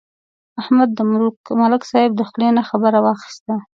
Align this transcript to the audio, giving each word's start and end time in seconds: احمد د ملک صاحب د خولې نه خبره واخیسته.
احمد 0.61 0.89
د 0.97 0.99
ملک 1.61 1.81
صاحب 1.91 2.11
د 2.15 2.21
خولې 2.29 2.49
نه 2.57 2.63
خبره 2.69 2.99
واخیسته. 3.01 3.53